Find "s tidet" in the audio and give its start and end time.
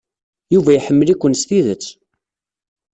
1.41-1.85